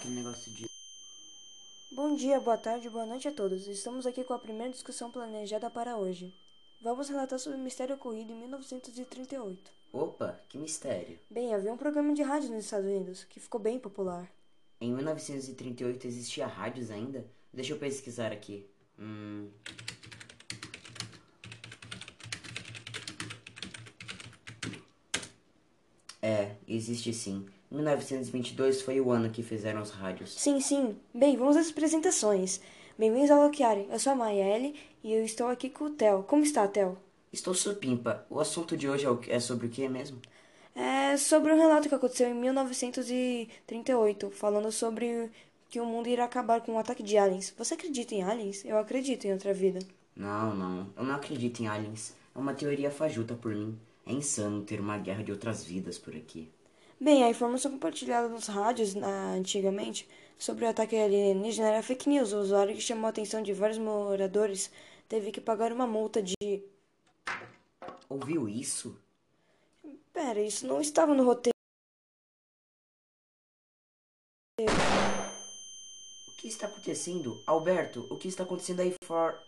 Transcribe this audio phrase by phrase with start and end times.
[0.00, 0.64] aquele negócio de.
[1.92, 3.66] Bom dia, boa tarde, boa noite a todos.
[3.68, 6.34] Estamos aqui com a primeira discussão planejada para hoje.
[6.80, 9.70] Vamos relatar sobre o mistério ocorrido em 1938.
[9.92, 11.18] Opa, que mistério.
[11.28, 14.32] Bem, havia um programa de rádio nos Estados Unidos que ficou bem popular.
[14.80, 17.30] Em 1938 existia rádios ainda?
[17.52, 18.66] Deixa eu pesquisar aqui.
[18.98, 19.50] Hum.
[26.22, 27.46] É, existe sim.
[27.70, 30.34] 1922 foi o ano que fizeram os rádios.
[30.34, 30.96] Sim, sim.
[31.14, 32.60] Bem, vamos às apresentações.
[32.98, 33.86] Bem-vindos ao Loquiari.
[33.90, 36.22] Eu sou a Maiele e eu estou aqui com o Theo.
[36.24, 36.98] Como está, Theo?
[37.32, 38.26] Estou supimpa.
[38.28, 40.20] O assunto de hoje é, é sobre o que mesmo?
[40.74, 45.30] É sobre um relato que aconteceu em 1938, falando sobre
[45.68, 47.54] que o mundo irá acabar com um ataque de aliens.
[47.56, 48.64] Você acredita em aliens?
[48.64, 49.78] Eu acredito em outra vida.
[50.14, 50.86] Não, não.
[50.96, 52.14] Eu não acredito em aliens.
[52.34, 53.78] É uma teoria fajuta por mim.
[54.10, 56.50] É insano ter uma guerra de outras vidas por aqui.
[57.00, 62.32] Bem, a informação compartilhada nos rádios na- antigamente sobre o ataque alienígena era fake news.
[62.32, 64.68] O usuário que chamou a atenção de vários moradores
[65.08, 66.34] teve que pagar uma multa de.
[68.08, 68.98] Ouviu isso?
[70.12, 71.54] Pera, isso não estava no roteiro.
[76.26, 77.40] O que está acontecendo?
[77.46, 79.38] Alberto, o que está acontecendo aí for...